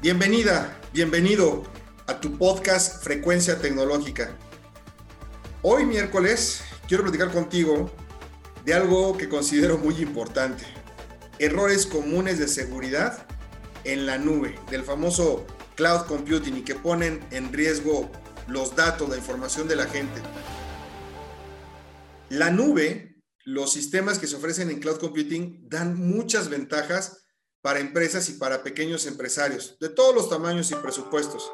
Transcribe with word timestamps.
Bienvenida, 0.00 0.80
bienvenido 0.92 1.64
a 2.06 2.20
tu 2.20 2.38
podcast 2.38 3.02
Frecuencia 3.02 3.58
Tecnológica. 3.58 4.30
Hoy 5.62 5.86
miércoles 5.86 6.62
quiero 6.86 7.02
platicar 7.02 7.32
contigo 7.32 7.90
de 8.64 8.74
algo 8.74 9.16
que 9.16 9.28
considero 9.28 9.76
muy 9.76 9.96
importante. 9.96 10.62
Errores 11.40 11.84
comunes 11.84 12.38
de 12.38 12.46
seguridad 12.46 13.26
en 13.82 14.06
la 14.06 14.18
nube, 14.18 14.54
del 14.70 14.84
famoso 14.84 15.44
cloud 15.74 16.06
computing 16.06 16.58
y 16.58 16.62
que 16.62 16.76
ponen 16.76 17.18
en 17.32 17.52
riesgo 17.52 18.08
los 18.46 18.76
datos, 18.76 19.08
la 19.08 19.16
información 19.16 19.66
de 19.66 19.74
la 19.74 19.86
gente. 19.86 20.20
La 22.28 22.50
nube, 22.50 23.16
los 23.44 23.72
sistemas 23.72 24.20
que 24.20 24.28
se 24.28 24.36
ofrecen 24.36 24.70
en 24.70 24.78
cloud 24.78 25.00
computing 25.00 25.68
dan 25.68 25.96
muchas 25.96 26.48
ventajas 26.48 27.24
para 27.60 27.80
empresas 27.80 28.28
y 28.28 28.34
para 28.34 28.62
pequeños 28.62 29.06
empresarios 29.06 29.76
de 29.80 29.88
todos 29.88 30.14
los 30.14 30.28
tamaños 30.28 30.70
y 30.70 30.74
presupuestos. 30.76 31.50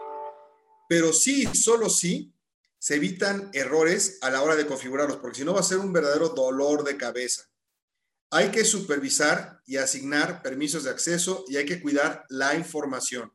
Pero 0.89 1.13
sí, 1.13 1.47
solo 1.55 1.89
sí, 1.89 2.35
se 2.79 2.97
evitan 2.97 3.51
errores 3.55 4.19
a 4.21 4.31
la 4.31 4.43
hora 4.43 4.57
de 4.57 4.67
configurarlos, 4.67 5.17
porque 5.17 5.39
si 5.39 5.45
no 5.45 5.55
va 5.55 5.61
a 5.61 5.63
ser 5.63 5.79
un 5.79 5.93
verdadero 5.93 6.29
dolor 6.31 6.85
de 6.85 6.97
cabeza. 6.99 7.45
Hay 8.31 8.51
que 8.51 8.65
supervisar 8.65 9.61
y 9.65 9.77
asignar 9.77 10.43
permisos 10.43 10.85
de 10.85 10.91
acceso 10.91 11.45
y 11.49 11.57
hay 11.57 11.65
que 11.65 11.81
cuidar 11.81 12.27
la 12.29 12.55
información. 12.55 13.33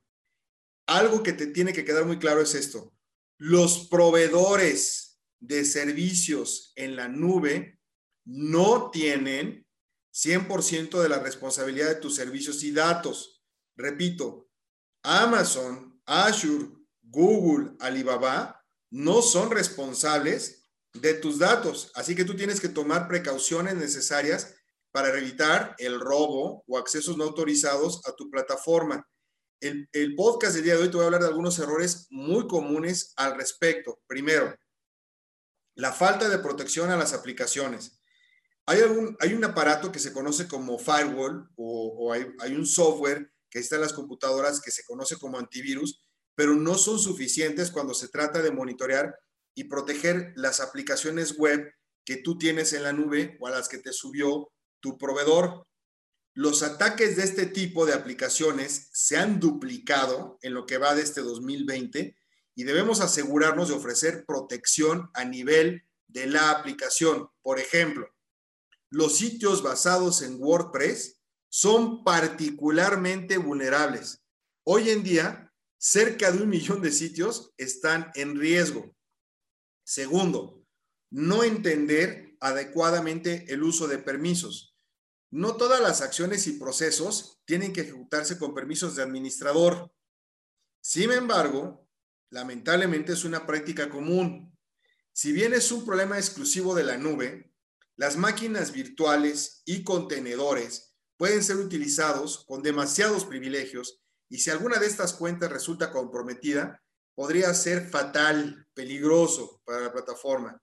Algo 0.86 1.24
que 1.24 1.34
te 1.34 1.48
tiene 1.48 1.74
que 1.74 1.86
quedar 1.86 2.06
muy 2.06 2.20
claro 2.20 2.42
es 2.42 2.54
esto. 2.54 2.94
Los 3.38 3.88
proveedores 3.88 5.20
de 5.40 5.66
servicios 5.66 6.74
en 6.76 6.96
la 6.96 7.08
nube 7.08 7.80
no 8.26 8.92
tienen 8.92 9.66
100% 10.24 11.02
de 11.02 11.10
la 11.10 11.20
responsabilidad 11.20 11.88
de 11.88 11.96
tus 11.96 12.16
servicios 12.16 12.64
y 12.64 12.72
datos. 12.72 13.44
Repito, 13.76 14.50
Amazon, 15.04 16.02
Azure, 16.06 16.70
Google, 17.02 17.76
Alibaba 17.80 18.66
no 18.92 19.22
son 19.22 19.52
responsables 19.52 20.70
de 20.94 21.14
tus 21.14 21.40
datos. 21.40 21.92
Así 21.96 22.16
que 22.16 22.26
tú 22.26 22.36
tienes 22.36 22.60
que 22.60 22.70
tomar 22.70 23.08
precauciones 23.08 23.76
necesarias 23.76 24.56
para 24.92 25.16
evitar 25.18 25.76
el 25.78 26.00
robo 26.00 26.64
o 26.68 26.78
accesos 26.78 27.16
no 27.16 27.24
autorizados 27.26 28.02
a 28.08 28.14
tu 28.14 28.30
plataforma. 28.30 29.08
El, 29.62 30.16
podcast 30.16 30.56
del 30.56 30.64
día 30.64 30.76
de 30.76 30.84
hoy 30.84 30.90
te 30.90 30.96
voy 30.96 31.04
a 31.04 31.06
hablar 31.06 31.22
de 31.22 31.28
algunos 31.28 31.60
errores 31.60 32.08
muy 32.10 32.48
comunes 32.48 33.14
al 33.18 33.36
respecto. 33.36 34.00
Primero, 34.08 34.56
la 35.76 35.92
falta 35.92 36.30
de 36.30 36.40
protección 36.40 36.92
a 36.92 36.98
las 36.98 37.14
aplicaciones. 37.14 37.99
Hay, 38.70 38.82
hay 39.20 39.34
un 39.34 39.44
aparato 39.44 39.92
que 39.92 39.98
se 39.98 40.14
conoce 40.14 40.48
como 40.48 40.78
firewall 40.78 41.50
o, 41.56 42.14
hay, 42.14 42.28
hay, 42.38 42.54
un 42.54 42.68
software 42.68 43.32
que 43.50 43.58
está 43.58 43.78
en 43.78 43.82
las 43.82 43.94
computadoras 43.94 44.62
que 44.62 44.70
se 44.70 44.84
conoce 44.84 45.18
como 45.18 45.40
antivirus, 45.40 46.04
pero 46.36 46.54
no 46.54 46.76
son 46.76 47.00
suficientes 47.00 47.72
cuando 47.72 47.96
se 47.96 48.10
trata 48.10 48.44
de 48.44 48.52
monitorear 48.52 49.16
y 49.56 49.64
proteger 49.64 50.34
las 50.36 50.60
aplicaciones 50.60 51.36
web 51.36 51.74
que 52.06 52.18
tú 52.18 52.38
tienes 52.38 52.72
en 52.74 52.84
la 52.84 52.94
nube 52.94 53.38
o 53.40 53.48
a 53.48 53.50
las 53.50 53.70
que 53.70 53.80
te 53.80 53.92
subió 53.92 54.52
tu 54.80 55.00
proveedor. 55.00 55.66
Los 56.36 56.62
ataques 56.62 57.18
de 57.18 57.24
este 57.24 57.48
tipo 57.48 57.88
de 57.88 57.94
aplicaciones 57.94 58.90
se 58.94 59.18
han 59.18 59.40
duplicado 59.40 60.38
en 60.44 60.54
lo 60.54 60.68
que 60.68 60.78
va 60.78 60.94
de 60.94 61.02
este 61.02 61.22
2020 61.22 62.16
y 62.54 62.64
debemos 62.66 63.02
asegurarnos 63.02 63.70
de 63.70 63.74
ofrecer 63.74 64.26
protección 64.28 65.10
a 65.16 65.26
nivel 65.26 65.88
de 66.08 66.28
la 66.28 66.52
aplicación. 66.52 67.30
Por 67.42 67.58
ejemplo, 67.58 68.08
los 68.90 69.18
sitios 69.18 69.62
basados 69.62 70.22
en 70.22 70.42
WordPress 70.42 71.22
son 71.50 72.04
particularmente 72.04 73.38
vulnerables. 73.38 74.24
Hoy 74.64 74.90
en 74.90 75.04
día, 75.04 75.54
cerca 75.78 76.32
de 76.32 76.44
un 76.44 76.50
millón 76.50 76.82
de 76.82 76.92
sitios 76.92 77.54
están 77.58 78.12
en 78.16 78.40
riesgo. 78.40 78.96
Segundo, 79.84 80.64
no 81.12 81.44
entender 81.44 82.36
adecuadamente 82.40 83.46
el 83.50 83.64
uso 83.64 83.88
de 83.88 83.98
permisos. 83.98 84.76
No 85.32 85.58
todas 85.58 85.82
las 85.82 86.02
acciones 86.02 86.48
y 86.48 86.54
procesos 86.54 87.40
tienen 87.46 87.74
que 87.74 87.82
ejecutarse 87.82 88.38
con 88.38 88.54
permisos 88.54 88.96
de 88.96 89.04
administrador. 89.04 89.94
Sin 90.82 91.12
embargo, 91.12 91.88
lamentablemente 92.32 93.14
es 93.14 93.26
una 93.26 93.46
práctica 93.46 93.90
común. 93.90 94.58
Si 95.12 95.32
bien 95.32 95.54
es 95.54 95.72
un 95.72 95.86
problema 95.86 96.18
exclusivo 96.18 96.74
de 96.74 96.84
la 96.84 96.98
nube, 96.98 97.49
las 98.00 98.16
máquinas 98.16 98.72
virtuales 98.72 99.62
y 99.66 99.84
contenedores 99.84 100.96
pueden 101.18 101.44
ser 101.44 101.58
utilizados 101.58 102.46
con 102.46 102.64
demasiados 102.64 103.26
privilegios 103.26 104.00
y 104.30 104.38
si 104.38 104.50
alguna 104.52 104.80
de 104.80 104.86
estas 104.86 105.12
cuentas 105.12 105.52
resulta 105.52 105.92
comprometida, 105.92 106.82
podría 107.14 107.54
ser 107.54 107.90
fatal, 107.90 108.66
peligroso 108.74 109.62
para 109.66 109.82
la 109.82 109.92
plataforma. 109.92 110.58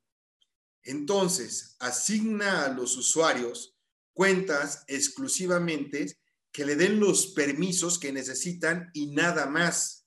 Entonces, 0.82 1.76
asigna 1.78 2.64
a 2.64 2.72
los 2.72 2.96
usuarios 2.96 3.76
cuentas 4.14 4.84
exclusivamente 4.86 6.18
que 6.50 6.64
le 6.64 6.74
den 6.74 6.98
los 6.98 7.26
permisos 7.34 7.98
que 7.98 8.12
necesitan 8.12 8.88
y 8.94 9.08
nada 9.08 9.44
más. 9.44 10.06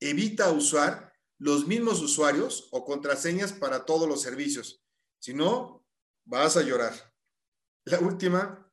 Evita 0.00 0.50
usar 0.50 1.12
los 1.36 1.66
mismos 1.66 2.00
usuarios 2.00 2.68
o 2.70 2.86
contraseñas 2.86 3.52
para 3.52 3.84
todos 3.84 4.08
los 4.08 4.22
servicios. 4.22 4.82
Si 5.18 5.34
no, 5.34 5.81
vas 6.24 6.56
a 6.56 6.62
llorar. 6.62 6.92
La 7.84 7.98
última, 7.98 8.70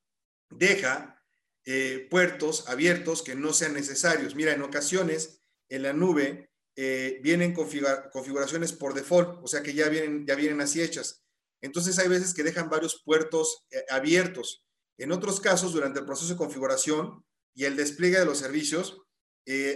deja 0.49 1.19
eh, 1.65 2.07
puertos 2.09 2.67
abiertos 2.67 3.21
que 3.21 3.35
no 3.35 3.53
sean 3.53 3.73
necesarios. 3.73 4.35
Mira, 4.35 4.53
en 4.53 4.61
ocasiones 4.61 5.41
en 5.69 5.83
la 5.83 5.93
nube 5.93 6.51
eh, 6.75 7.19
vienen 7.21 7.53
configuraciones 7.53 8.73
por 8.73 8.93
default, 8.93 9.39
o 9.43 9.47
sea 9.47 9.61
que 9.61 9.73
ya 9.73 9.89
vienen, 9.89 10.25
ya 10.25 10.35
vienen 10.35 10.61
así 10.61 10.81
hechas. 10.81 11.23
Entonces 11.61 11.99
hay 11.99 12.07
veces 12.07 12.33
que 12.33 12.43
dejan 12.43 12.69
varios 12.69 13.03
puertos 13.03 13.65
eh, 13.71 13.83
abiertos. 13.89 14.65
En 14.97 15.11
otros 15.11 15.39
casos, 15.39 15.73
durante 15.73 15.99
el 15.99 16.05
proceso 16.05 16.33
de 16.33 16.37
configuración 16.37 17.23
y 17.53 17.65
el 17.65 17.75
despliegue 17.75 18.19
de 18.19 18.25
los 18.25 18.37
servicios, 18.37 19.01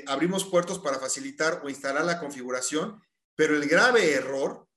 abrimos 0.06 0.46
puertos 0.46 0.78
para 0.78 1.00
facilitar 1.00 1.62
o 1.64 1.70
instalar 1.70 2.06
la 2.06 2.20
configuración, 2.20 3.02
pero 3.36 3.56
el 3.56 3.68
grave 3.68 4.14
error 4.14 4.68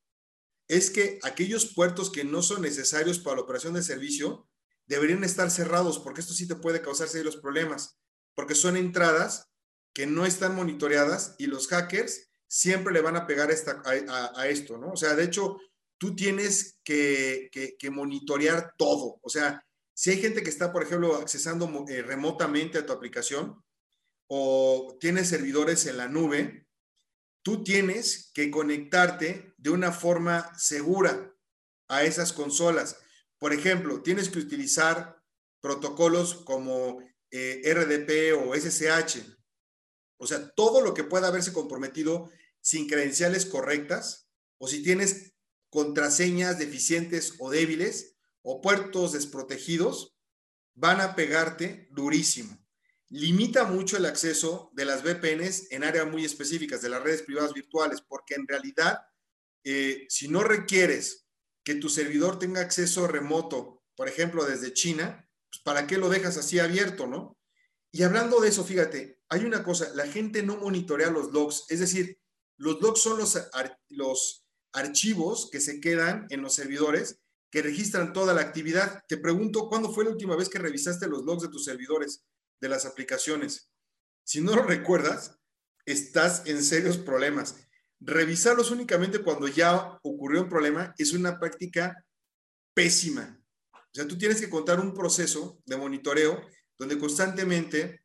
es 0.69 0.91
que 0.91 1.19
aquellos 1.23 1.75
puertos 1.75 2.11
que 2.11 2.25
no 2.25 2.43
son 2.43 2.63
necesarios 2.63 3.19
para 3.19 3.37
la 3.37 3.43
operación 3.43 3.75
de 3.75 3.83
servicio 3.83 4.49
deberían 4.87 5.25
estar 5.25 5.51
cerrados, 5.51 5.99
porque 5.99 6.21
esto 6.21 6.33
sí 6.33 6.47
te 6.47 6.57
puede 6.57 6.83
causar 6.83 7.09
serios 7.09 7.37
problemas, 7.37 7.99
porque 8.35 8.55
son 8.55 8.77
entradas 8.77 9.51
que 9.93 10.07
no 10.07 10.27
están 10.27 10.55
monitoreadas 10.55 11.35
y 11.39 11.47
los 11.47 11.69
hackers 11.69 12.31
siempre 12.49 12.93
le 12.93 13.01
van 13.01 13.17
a 13.17 13.27
pegar 13.27 13.51
a, 13.51 14.49
esto, 14.49 14.79
¿no? 14.79 14.93
O 14.93 14.97
sea, 14.97 15.15
de 15.15 15.25
hecho, 15.25 15.59
tú 15.99 16.15
tienes 16.15 16.79
que, 16.85 17.51
monitorear 17.91 18.75
todo. 18.77 19.19
O 19.23 19.29
sea, 19.29 19.65
si 19.95 20.11
hay 20.11 20.21
gente 20.21 20.43
que 20.43 20.51
está, 20.51 20.73
por 20.73 20.83
ejemplo, 20.83 21.17
accesando 21.17 21.87
eh, 21.89 22.03
remotamente 22.03 22.79
a 22.79 22.87
tu 22.87 22.93
aplicación 22.93 23.63
o 24.29 24.97
tienes 25.01 25.29
servidores 25.29 25.87
en 25.87 25.97
la 25.97 26.09
nube, 26.09 26.66
tú 27.47 27.63
tienes 27.63 28.33
que 28.35 28.51
conectarte 28.51 29.55
de 29.57 29.71
una 29.71 29.93
forma 29.93 30.53
segura 30.59 31.33
a 31.87 32.03
esas 32.03 32.33
consolas. 32.33 32.97
Por 33.39 33.53
ejemplo, 33.53 34.03
tienes 34.03 34.31
que 34.31 34.41
utilizar 34.41 35.23
protocolos 35.61 36.35
como 36.35 36.99
eh, 37.31 37.63
RDP 37.73 38.37
o 38.37 38.53
SSH. 38.53 39.21
O 40.17 40.27
sea, 40.27 40.51
todo 40.57 40.81
lo 40.81 40.93
que 40.93 41.05
pueda 41.05 41.29
haberse 41.29 41.53
comprometido 41.53 42.33
sin 42.61 42.89
credenciales 42.89 43.47
correctas 43.47 44.29
o 44.59 44.67
si 44.67 44.83
tienes 44.83 45.37
contraseñas 45.71 46.59
deficientes 46.59 47.35
o 47.39 47.49
débiles 47.49 48.17
o 48.43 48.61
puertos 48.61 49.13
desprotegidos, 49.13 50.19
van 50.75 51.01
a 51.01 51.15
pegarte 51.15 51.87
durísimo 51.93 52.66
limita 53.09 53.65
mucho 53.65 53.97
el 53.97 54.07
acceso 54.07 54.71
de 54.75 54.85
las 54.85 55.03
VPNs 55.03 55.71
en 55.71 55.85
áreas 55.85 56.11
muy 56.11 56.25
específicas 56.25 56.83
de 56.83 56.89
las 56.89 57.03
redes 57.03 57.23
privadas 57.23 57.53
virtuales, 57.53 58.01
porque 58.01 58.35
en 58.35 58.47
realidad, 58.47 59.01
eh, 59.65 60.07
si 60.09 60.29
no 60.29 60.43
requieres 60.43 61.27
que 61.65 61.77
tu 61.77 61.89
servidor 61.89 62.39
tenga 62.39 62.61
acceso 62.61 63.07
remoto, 63.07 63.85
por 63.97 64.09
ejemplo, 64.09 64.45
desde 64.45 64.73
China, 64.73 65.29
pues 65.51 65.63
¿para 65.63 65.87
qué 65.87 65.99
lo 65.99 66.09
dejas 66.09 66.37
así 66.37 66.59
abierto, 66.59 67.07
no? 67.07 67.39
Y 67.93 68.03
hablando 68.03 68.41
de 68.41 68.49
eso, 68.49 68.65
fíjate, 68.65 69.21
hay 69.29 69.45
una 69.45 69.65
cosa, 69.65 69.89
la 69.95 70.07
gente 70.07 70.43
no 70.43 70.57
monitorea 70.57 71.11
los 71.11 71.33
logs, 71.33 71.65
es 71.69 71.81
decir, 71.81 72.19
los 72.59 72.81
logs 72.81 73.01
son 73.01 73.19
los, 73.19 73.39
los 73.89 74.47
archivos 74.73 75.49
que 75.51 75.61
se 75.61 75.81
quedan 75.81 76.27
en 76.31 76.43
los 76.43 76.55
servidores 76.55 77.21
que 77.51 77.63
registran 77.63 78.13
toda 78.13 78.35
la 78.35 78.43
actividad. 78.43 79.03
Te 79.09 79.17
pregunto, 79.17 79.69
¿cuándo 79.69 79.93
fue 79.93 80.05
la 80.05 80.11
última 80.11 80.37
vez 80.37 80.49
que 80.49 80.59
revisaste 80.59 81.07
los 81.07 81.25
logs 81.25 81.43
de 81.43 81.49
tus 81.49 81.65
servidores? 81.65 82.25
De 82.61 82.69
las 82.69 82.87
aplicaciones. 82.87 83.71
Si 84.25 84.41
no 84.41 84.57
lo 84.57 84.63
recuerdas, 84.63 85.39
estás 85.85 86.43
en 86.47 86.63
serios 86.63 86.99
problemas. 86.99 87.57
Revisarlos 88.01 88.71
únicamente 88.71 89.21
cuando 89.21 89.49
ya 89.49 89.99
ocurrió 90.03 90.43
un 90.43 90.49
problema 90.49 90.95
es 90.99 91.13
una 91.13 91.39
práctica 91.39 92.05
pésima. 92.75 93.41
O 93.73 93.95
sea, 93.95 94.07
tú 94.07 94.19
tienes 94.19 94.41
que 94.41 94.51
contar 94.51 94.81
un 94.81 94.93
proceso 94.93 95.59
de 95.65 95.77
monitoreo 95.77 96.43
donde 96.79 96.99
constantemente 96.99 98.03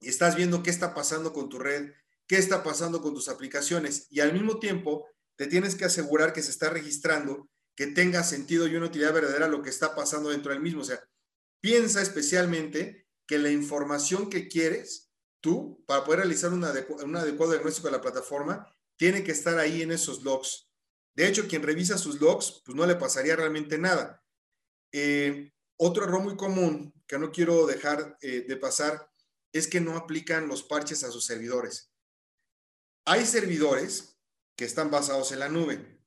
estás 0.00 0.36
viendo 0.36 0.62
qué 0.62 0.70
está 0.70 0.94
pasando 0.94 1.32
con 1.32 1.48
tu 1.48 1.58
red, 1.58 1.92
qué 2.26 2.38
está 2.38 2.62
pasando 2.62 3.02
con 3.02 3.14
tus 3.14 3.28
aplicaciones 3.28 4.06
y 4.10 4.20
al 4.20 4.32
mismo 4.32 4.58
tiempo 4.58 5.06
te 5.36 5.46
tienes 5.46 5.74
que 5.74 5.84
asegurar 5.84 6.32
que 6.32 6.42
se 6.42 6.50
está 6.50 6.70
registrando, 6.70 7.48
que 7.74 7.88
tenga 7.88 8.24
sentido 8.24 8.66
y 8.66 8.76
una 8.76 8.86
utilidad 8.86 9.12
verdadera 9.12 9.48
lo 9.48 9.62
que 9.62 9.70
está 9.70 9.94
pasando 9.94 10.30
dentro 10.30 10.52
del 10.52 10.62
mismo. 10.62 10.80
O 10.80 10.84
sea, 10.84 11.00
piensa 11.60 12.00
especialmente 12.00 13.05
que 13.26 13.38
la 13.38 13.50
información 13.50 14.30
que 14.30 14.48
quieres 14.48 15.10
tú 15.40 15.84
para 15.86 16.04
poder 16.04 16.20
realizar 16.20 16.52
un 16.52 16.64
adecuado 16.64 17.52
diagnóstico 17.52 17.88
de 17.88 17.92
la 17.92 18.00
plataforma 18.00 18.66
tiene 18.96 19.22
que 19.22 19.32
estar 19.32 19.58
ahí 19.58 19.82
en 19.82 19.92
esos 19.92 20.22
logs. 20.22 20.70
De 21.14 21.26
hecho, 21.26 21.48
quien 21.48 21.62
revisa 21.62 21.98
sus 21.98 22.20
logs, 22.20 22.62
pues 22.64 22.76
no 22.76 22.86
le 22.86 22.96
pasaría 22.96 23.36
realmente 23.36 23.78
nada. 23.78 24.24
Eh, 24.92 25.52
otro 25.76 26.04
error 26.04 26.22
muy 26.22 26.36
común 26.36 26.92
que 27.06 27.18
no 27.18 27.30
quiero 27.30 27.66
dejar 27.66 28.16
eh, 28.20 28.44
de 28.46 28.56
pasar 28.56 29.10
es 29.52 29.68
que 29.68 29.80
no 29.80 29.96
aplican 29.96 30.48
los 30.48 30.62
parches 30.62 31.04
a 31.04 31.10
sus 31.10 31.24
servidores. 31.24 31.92
Hay 33.04 33.24
servidores 33.24 34.18
que 34.56 34.64
están 34.64 34.90
basados 34.90 35.32
en 35.32 35.40
la 35.40 35.48
nube, 35.48 36.00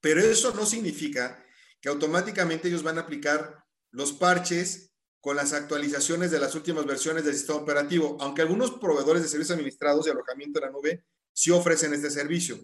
pero 0.00 0.20
eso 0.20 0.52
no 0.54 0.66
significa 0.66 1.44
que 1.80 1.88
automáticamente 1.88 2.68
ellos 2.68 2.82
van 2.82 2.98
a 2.98 3.02
aplicar 3.02 3.64
los 3.90 4.12
parches 4.12 4.93
con 5.24 5.36
las 5.36 5.54
actualizaciones 5.54 6.30
de 6.30 6.38
las 6.38 6.54
últimas 6.54 6.84
versiones 6.84 7.24
del 7.24 7.34
sistema 7.34 7.58
operativo, 7.58 8.18
aunque 8.20 8.42
algunos 8.42 8.72
proveedores 8.72 9.22
de 9.22 9.28
servicios 9.30 9.56
administrados 9.56 10.06
y 10.06 10.10
alojamiento 10.10 10.58
en 10.58 10.66
la 10.66 10.70
nube 10.70 11.02
sí 11.32 11.50
ofrecen 11.50 11.94
este 11.94 12.10
servicio. 12.10 12.58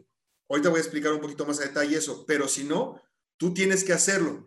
Ahorita 0.46 0.68
voy 0.68 0.76
a 0.76 0.82
explicar 0.82 1.10
un 1.14 1.22
poquito 1.22 1.46
más 1.46 1.58
a 1.58 1.62
detalle 1.62 1.96
eso, 1.96 2.26
pero 2.26 2.48
si 2.48 2.64
no, 2.64 3.00
tú 3.38 3.54
tienes 3.54 3.82
que 3.82 3.94
hacerlo. 3.94 4.46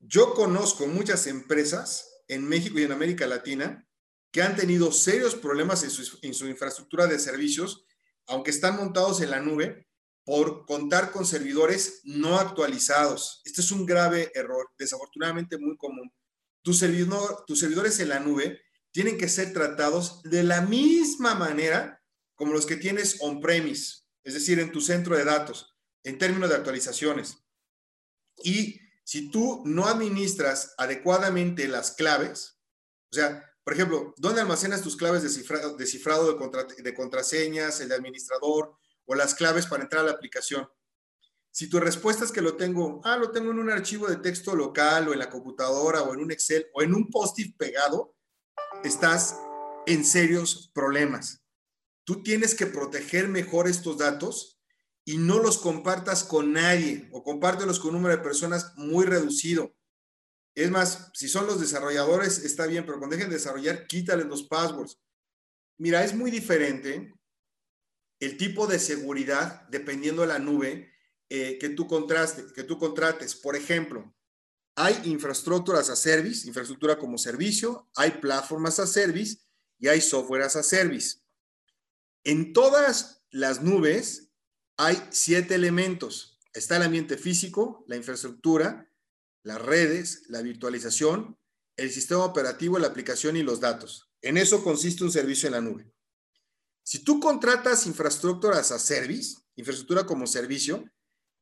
Yo 0.00 0.34
conozco 0.34 0.86
muchas 0.86 1.26
empresas 1.26 2.24
en 2.28 2.46
México 2.46 2.78
y 2.78 2.82
en 2.82 2.92
América 2.92 3.26
Latina 3.26 3.88
que 4.30 4.42
han 4.42 4.54
tenido 4.54 4.92
serios 4.92 5.34
problemas 5.34 5.82
en 5.82 6.34
su, 6.34 6.46
infraestructura 6.46 7.06
de 7.06 7.18
servicios, 7.18 7.86
aunque 8.26 8.50
están 8.50 8.76
montados 8.76 9.22
en 9.22 9.30
la 9.30 9.40
nube, 9.40 9.88
por 10.26 10.66
contar 10.66 11.10
con 11.10 11.24
servidores 11.24 12.02
no 12.04 12.38
actualizados. 12.38 13.40
Este 13.46 13.62
es 13.62 13.70
un 13.70 13.86
grave 13.86 14.30
error, 14.34 14.68
desafortunadamente 14.76 15.56
muy 15.56 15.74
común. 15.78 16.12
Tus, 16.64 16.78
servidores 16.78 18.00
en 18.00 18.08
la 18.08 18.20
nube 18.20 18.62
tienen 18.90 19.18
que 19.18 19.28
ser 19.28 19.52
tratados 19.52 20.22
de 20.22 20.42
la 20.42 20.62
misma 20.62 21.34
manera 21.34 22.02
como 22.34 22.54
los 22.54 22.64
que 22.64 22.76
tienes 22.76 23.18
on-premise, 23.20 24.06
es 24.24 24.32
decir, 24.32 24.58
en 24.58 24.72
tu 24.72 24.80
centro 24.80 25.14
de 25.14 25.24
datos, 25.24 25.76
en 26.02 26.18
términos 26.18 26.48
de 26.48 26.56
actualizaciones. 26.56 27.36
Y 28.42 28.80
si 29.04 29.30
tú 29.30 29.62
no 29.66 29.86
administras 29.86 30.74
adecuadamente 30.78 31.68
las 31.68 31.92
claves, 31.92 32.58
o 33.12 33.14
sea, 33.14 33.44
por 33.62 33.74
ejemplo, 33.74 34.14
¿dónde 34.16 34.40
almacenas 34.40 34.80
tus 34.80 34.96
claves 34.96 35.22
de 35.22 35.28
cifrado, 35.28 35.76
de, 35.76 35.86
cifrado 35.86 36.32
de, 36.32 36.94
contraseñas, 36.94 37.80
el 37.80 37.90
de 37.90 37.94
administrador 37.94 38.74
o 39.04 39.14
las 39.14 39.34
claves 39.34 39.66
para 39.66 39.82
entrar 39.82 40.02
a 40.02 40.06
la 40.06 40.12
aplicación? 40.12 40.66
Si 41.54 41.68
tu 41.68 41.78
respuesta 41.78 42.24
es 42.24 42.32
que 42.32 42.40
lo 42.40 42.56
tengo, 42.56 43.00
ah, 43.04 43.16
lo 43.16 43.30
tengo 43.30 43.52
en 43.52 43.60
un 43.60 43.70
archivo 43.70 44.08
de 44.08 44.16
texto 44.16 44.56
local 44.56 45.06
o 45.06 45.12
en 45.12 45.20
la 45.20 45.30
computadora 45.30 46.02
o 46.02 46.12
en 46.12 46.18
un 46.18 46.32
Excel 46.32 46.66
o 46.74 46.82
en 46.82 46.92
un 46.92 47.08
post-it 47.08 47.56
pegado, 47.56 48.16
estás 48.82 49.38
en 49.86 50.04
serios 50.04 50.72
problemas. 50.74 51.44
Tú 52.02 52.24
tienes 52.24 52.56
que 52.56 52.66
proteger 52.66 53.28
mejor 53.28 53.68
estos 53.68 53.98
datos 53.98 54.60
y 55.04 55.16
no 55.18 55.38
los 55.38 55.58
compartas 55.58 56.24
con 56.24 56.52
nadie 56.52 57.08
o 57.12 57.22
compártelos 57.22 57.78
con 57.78 57.90
un 57.90 58.02
número 58.02 58.16
de 58.16 58.24
personas 58.24 58.72
muy 58.74 59.04
reducido. 59.04 59.76
Es 60.56 60.72
más, 60.72 61.12
si 61.14 61.28
son 61.28 61.46
los 61.46 61.60
desarrolladores, 61.60 62.38
está 62.38 62.66
bien, 62.66 62.84
pero 62.84 62.98
cuando 62.98 63.14
dejen 63.14 63.30
de 63.30 63.36
desarrollar, 63.36 63.86
quítales 63.86 64.26
los 64.26 64.42
passwords. 64.42 65.00
Mira, 65.78 66.02
es 66.02 66.16
muy 66.16 66.32
diferente 66.32 67.14
el 68.18 68.36
tipo 68.38 68.66
de 68.66 68.80
seguridad 68.80 69.68
dependiendo 69.68 70.22
de 70.22 70.28
la 70.28 70.40
nube 70.40 70.93
eh, 71.36 71.58
que, 71.58 71.70
tú 71.70 71.88
contraste, 71.88 72.44
que 72.54 72.62
tú 72.62 72.78
contrates. 72.78 73.34
Por 73.34 73.56
ejemplo, 73.56 74.14
hay 74.76 75.00
infraestructuras 75.02 75.90
a 75.90 75.96
service, 75.96 76.46
infraestructura 76.46 76.96
como 76.96 77.18
servicio, 77.18 77.90
hay 77.96 78.12
plataformas 78.12 78.78
a 78.78 78.86
service 78.86 79.38
y 79.80 79.88
hay 79.88 80.00
software 80.00 80.42
as 80.42 80.54
a 80.54 80.62
service. 80.62 81.18
En 82.22 82.52
todas 82.52 83.24
las 83.32 83.62
nubes 83.62 84.30
hay 84.76 84.96
siete 85.10 85.56
elementos. 85.56 86.38
Está 86.52 86.76
el 86.76 86.84
ambiente 86.84 87.18
físico, 87.18 87.84
la 87.88 87.96
infraestructura, 87.96 88.88
las 89.42 89.60
redes, 89.60 90.22
la 90.28 90.40
virtualización, 90.40 91.36
el 91.76 91.90
sistema 91.90 92.24
operativo, 92.24 92.78
la 92.78 92.86
aplicación 92.86 93.36
y 93.36 93.42
los 93.42 93.58
datos. 93.58 94.08
En 94.22 94.36
eso 94.36 94.62
consiste 94.62 95.02
un 95.02 95.10
servicio 95.10 95.48
en 95.48 95.54
la 95.54 95.60
nube. 95.60 95.92
Si 96.84 97.00
tú 97.00 97.18
contratas 97.18 97.88
infraestructuras 97.88 98.70
a 98.70 98.78
service, 98.78 99.36
infraestructura 99.56 100.06
como 100.06 100.28
servicio, 100.28 100.88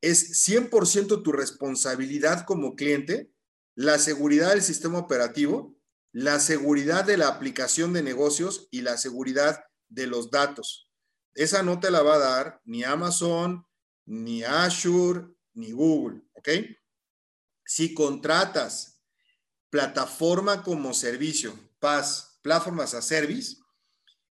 es 0.03 0.45
100% 0.49 1.23
tu 1.23 1.31
responsabilidad 1.31 2.45
como 2.45 2.75
cliente 2.75 3.31
la 3.73 3.97
seguridad 3.97 4.49
del 4.49 4.61
sistema 4.61 4.99
operativo, 4.99 5.77
la 6.11 6.41
seguridad 6.41 7.05
de 7.05 7.15
la 7.15 7.29
aplicación 7.29 7.93
de 7.93 8.03
negocios 8.03 8.67
y 8.69 8.81
la 8.81 8.97
seguridad 8.97 9.63
de 9.87 10.07
los 10.07 10.29
datos. 10.29 10.89
Esa 11.35 11.63
no 11.63 11.79
te 11.79 11.89
la 11.89 12.01
va 12.01 12.15
a 12.15 12.19
dar 12.19 12.61
ni 12.65 12.83
Amazon, 12.83 13.65
ni 14.05 14.43
Azure, 14.43 15.25
ni 15.53 15.71
Google, 15.71 16.21
¿ok? 16.33 16.49
Si 17.65 17.93
contratas 17.93 19.01
plataforma 19.69 20.63
como 20.63 20.93
servicio, 20.93 21.57
PAS, 21.79 22.39
plataformas 22.41 22.93
a 22.93 23.01
service, 23.01 23.55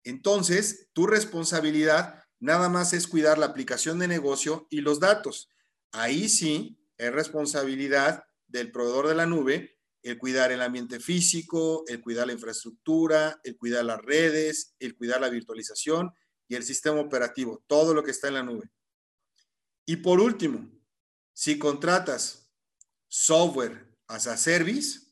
entonces 0.04 0.90
tu 0.92 1.08
responsabilidad 1.08 2.22
nada 2.42 2.68
más 2.68 2.92
es 2.92 3.08
cuidar 3.08 3.38
la 3.38 3.46
aplicación 3.46 4.00
de 4.00 4.10
negocio 4.10 4.68
y 4.70 4.82
los 4.82 5.00
datos. 5.00 5.48
Ahí 5.92 6.30
sí 6.30 6.80
es 6.98 7.12
responsabilidad 7.12 8.24
del 8.48 8.72
proveedor 8.72 9.08
de 9.08 9.16
la 9.16 9.26
nube 9.26 9.78
el 10.04 10.18
cuidar 10.18 10.52
el 10.52 10.62
ambiente 10.62 11.00
físico, 11.00 11.84
el 11.88 12.02
cuidar 12.02 12.28
la 12.28 12.34
infraestructura, 12.34 13.40
el 13.44 13.58
cuidar 13.58 13.86
las 13.86 14.02
redes, 14.02 14.76
el 14.80 14.96
cuidar 14.96 15.22
la 15.22 15.30
virtualización 15.30 16.12
y 16.48 16.56
el 16.56 16.64
sistema 16.64 17.00
operativo, 17.00 17.64
todo 17.68 17.94
lo 17.94 18.04
que 18.04 18.12
está 18.12 18.28
en 18.28 18.34
la 18.34 18.44
nube. 18.44 18.72
Y 19.86 19.98
por 19.98 20.20
último, 20.20 20.72
si 21.34 21.58
contratas 21.58 22.52
software 23.08 23.96
as 24.08 24.28
a 24.28 24.38
service, 24.38 25.12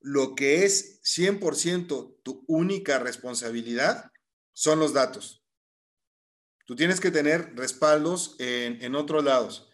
lo 0.00 0.34
que 0.34 0.64
es 0.64 1.00
100% 1.02 2.20
tu 2.22 2.44
única 2.46 2.98
responsabilidad 2.98 4.12
son 4.52 4.78
los 4.78 4.92
datos. 4.92 5.44
Tú 6.64 6.74
tienes 6.74 7.00
que 7.00 7.10
tener 7.10 7.54
respaldos 7.56 8.36
en, 8.38 8.94
otros 8.94 9.24
lados. 9.24 9.68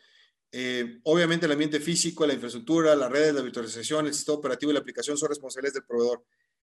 Eh, 0.54 1.00
obviamente 1.04 1.47
el 1.47 1.52
ambiente 1.52 1.80
físico, 1.80 2.26
la 2.26 2.35
infraestructura, 2.35 2.94
las 2.94 3.11
redes, 3.11 3.35
la 3.35 3.40
virtualización, 3.40 4.06
el 4.06 4.14
sistema 4.14 4.37
operativo 4.37 4.71
y 4.71 4.75
la 4.75 4.80
aplicación 4.80 5.16
son 5.16 5.30
responsables 5.30 5.73
del 5.73 5.85
proveedor. 5.85 6.25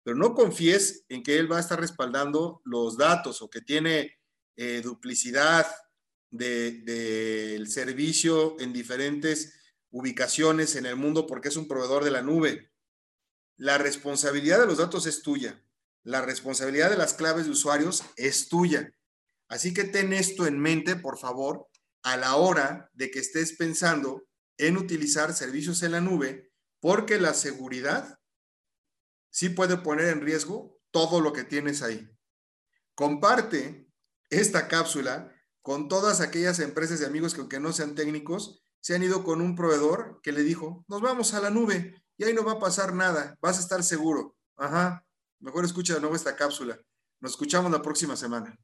Pero 0.03 0.17
no 0.17 0.33
confíes 0.33 1.05
en 1.07 1.23
que 1.23 1.37
él 1.37 1.49
va 1.49 1.57
a 1.57 1.61
estar 1.61 1.79
respaldando 1.79 2.61
los 2.65 2.97
datos 2.97 3.41
o 3.41 3.49
que 3.49 3.61
tiene 3.61 4.19
eh, 4.57 4.81
duplicidad 4.83 5.65
del 6.29 7.67
servicio 7.69 8.59
en 8.59 8.73
diferentes 8.73 9.53
ubicaciones 9.91 10.75
en 10.75 10.85
el 10.85 10.95
mundo 10.95 11.25
porque 11.25 11.47
es 11.47 11.55
un 11.55 11.67
proveedor 11.67 12.03
de 12.03 12.11
la 12.11 12.21
nube. 12.21 12.71
La 13.57 13.77
responsabilidad 13.77 14.59
de 14.59 14.67
los 14.67 14.77
datos 14.77 15.05
es 15.05 15.21
tuya. 15.21 15.63
La 16.03 16.21
responsabilidad 16.21 16.89
de 16.89 16.97
las 16.97 17.13
claves 17.13 17.45
de 17.45 17.51
usuarios 17.51 18.03
es 18.17 18.49
tuya. 18.49 18.93
Así 19.47 19.73
que 19.73 19.85
ten 19.85 20.13
esto 20.13 20.45
en 20.45 20.59
mente, 20.59 20.95
por 20.95 21.17
favor, 21.17 21.68
a 22.03 22.17
la 22.17 22.35
hora 22.35 22.89
de 22.93 23.11
que 23.11 23.19
estés 23.19 23.53
pensando 23.53 24.23
en 24.57 24.77
utilizar 24.77 25.33
servicios 25.33 25.83
en 25.83 25.93
la 25.93 26.01
nube, 26.01 26.51
porque 26.79 27.19
la 27.19 27.33
seguridad 27.33 28.19
sí 29.31 29.49
puede 29.49 29.77
poner 29.77 30.07
en 30.07 30.21
riesgo 30.21 30.79
todo 30.91 31.21
lo 31.21 31.33
que 31.33 31.43
tienes 31.43 31.81
ahí. 31.81 32.09
Comparte 32.95 33.87
esta 34.29 34.67
cápsula 34.67 35.33
con 35.61 35.87
todas 35.87 36.21
aquellas 36.21 36.59
empresas 36.59 37.01
y 37.01 37.05
amigos 37.05 37.33
que 37.33 37.41
aunque 37.41 37.59
no 37.59 37.71
sean 37.73 37.95
técnicos, 37.95 38.61
se 38.81 38.95
han 38.95 39.03
ido 39.03 39.23
con 39.23 39.41
un 39.41 39.55
proveedor 39.55 40.19
que 40.23 40.31
le 40.31 40.43
dijo, 40.43 40.85
nos 40.87 41.01
vamos 41.01 41.33
a 41.33 41.41
la 41.41 41.49
nube 41.49 42.01
y 42.17 42.23
ahí 42.23 42.33
no 42.33 42.43
va 42.43 42.53
a 42.53 42.59
pasar 42.59 42.93
nada, 42.93 43.37
vas 43.41 43.57
a 43.57 43.61
estar 43.61 43.83
seguro. 43.83 44.35
Ajá, 44.57 45.05
mejor 45.39 45.65
escucha 45.65 45.93
de 45.93 46.01
nuevo 46.01 46.15
esta 46.15 46.35
cápsula. 46.35 46.79
Nos 47.21 47.31
escuchamos 47.31 47.71
la 47.71 47.81
próxima 47.81 48.15
semana. 48.15 48.57